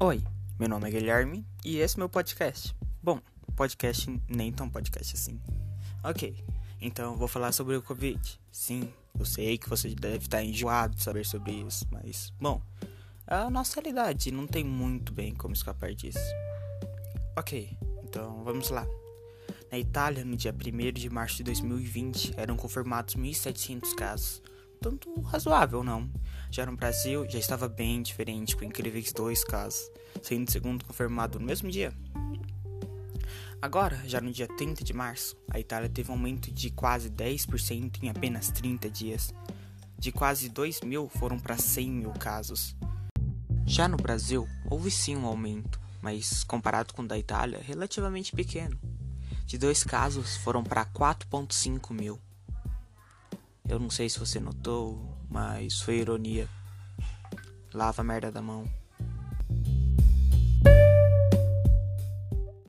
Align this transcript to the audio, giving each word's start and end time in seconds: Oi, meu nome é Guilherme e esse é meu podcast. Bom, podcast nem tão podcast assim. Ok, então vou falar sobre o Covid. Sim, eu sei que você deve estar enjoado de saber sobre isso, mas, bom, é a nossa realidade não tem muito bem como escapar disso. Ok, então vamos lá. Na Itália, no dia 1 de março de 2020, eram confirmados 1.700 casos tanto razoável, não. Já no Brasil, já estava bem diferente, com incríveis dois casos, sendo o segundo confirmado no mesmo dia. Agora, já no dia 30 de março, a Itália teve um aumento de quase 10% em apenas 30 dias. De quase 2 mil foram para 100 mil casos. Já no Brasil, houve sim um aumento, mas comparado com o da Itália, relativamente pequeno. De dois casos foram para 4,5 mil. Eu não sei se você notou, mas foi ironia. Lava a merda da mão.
Oi, 0.00 0.22
meu 0.60 0.68
nome 0.68 0.86
é 0.86 0.92
Guilherme 0.92 1.44
e 1.64 1.78
esse 1.78 1.96
é 1.96 1.98
meu 1.98 2.08
podcast. 2.08 2.72
Bom, 3.02 3.20
podcast 3.56 4.08
nem 4.28 4.52
tão 4.52 4.70
podcast 4.70 5.16
assim. 5.16 5.40
Ok, 6.04 6.36
então 6.80 7.16
vou 7.16 7.26
falar 7.26 7.50
sobre 7.50 7.74
o 7.74 7.82
Covid. 7.82 8.40
Sim, 8.52 8.92
eu 9.18 9.24
sei 9.24 9.58
que 9.58 9.68
você 9.68 9.92
deve 9.96 10.18
estar 10.18 10.40
enjoado 10.40 10.94
de 10.94 11.02
saber 11.02 11.26
sobre 11.26 11.50
isso, 11.50 11.84
mas, 11.90 12.32
bom, 12.40 12.62
é 13.26 13.34
a 13.34 13.50
nossa 13.50 13.80
realidade 13.80 14.30
não 14.30 14.46
tem 14.46 14.62
muito 14.62 15.12
bem 15.12 15.34
como 15.34 15.52
escapar 15.52 15.92
disso. 15.92 16.20
Ok, 17.36 17.76
então 18.04 18.44
vamos 18.44 18.70
lá. 18.70 18.86
Na 19.68 19.80
Itália, 19.80 20.24
no 20.24 20.36
dia 20.36 20.54
1 20.54 20.92
de 20.92 21.10
março 21.10 21.38
de 21.38 21.42
2020, 21.42 22.34
eram 22.36 22.56
confirmados 22.56 23.16
1.700 23.16 23.96
casos 23.96 24.42
tanto 24.80 25.20
razoável, 25.20 25.82
não. 25.82 26.08
Já 26.50 26.64
no 26.64 26.76
Brasil, 26.76 27.28
já 27.28 27.38
estava 27.38 27.68
bem 27.68 28.02
diferente, 28.02 28.56
com 28.56 28.64
incríveis 28.64 29.12
dois 29.12 29.44
casos, 29.44 29.90
sendo 30.22 30.48
o 30.48 30.50
segundo 30.50 30.84
confirmado 30.84 31.38
no 31.38 31.46
mesmo 31.46 31.70
dia. 31.70 31.92
Agora, 33.60 34.00
já 34.06 34.20
no 34.20 34.30
dia 34.30 34.46
30 34.46 34.84
de 34.84 34.92
março, 34.92 35.36
a 35.50 35.58
Itália 35.58 35.88
teve 35.88 36.10
um 36.10 36.14
aumento 36.14 36.50
de 36.50 36.70
quase 36.70 37.10
10% 37.10 38.02
em 38.02 38.08
apenas 38.08 38.50
30 38.50 38.88
dias. 38.88 39.34
De 39.98 40.12
quase 40.12 40.48
2 40.48 40.82
mil 40.82 41.08
foram 41.08 41.38
para 41.38 41.58
100 41.58 41.90
mil 41.90 42.12
casos. 42.12 42.76
Já 43.66 43.88
no 43.88 43.96
Brasil, 43.96 44.48
houve 44.70 44.90
sim 44.90 45.16
um 45.16 45.26
aumento, 45.26 45.80
mas 46.00 46.44
comparado 46.44 46.94
com 46.94 47.02
o 47.02 47.06
da 47.06 47.18
Itália, 47.18 47.60
relativamente 47.60 48.32
pequeno. 48.34 48.78
De 49.44 49.58
dois 49.58 49.82
casos 49.82 50.36
foram 50.36 50.62
para 50.62 50.86
4,5 50.86 51.92
mil. 51.92 52.18
Eu 53.68 53.78
não 53.78 53.90
sei 53.90 54.08
se 54.08 54.18
você 54.18 54.40
notou, 54.40 55.18
mas 55.28 55.80
foi 55.82 55.98
ironia. 55.98 56.48
Lava 57.74 58.00
a 58.00 58.04
merda 58.04 58.32
da 58.32 58.40
mão. 58.40 58.64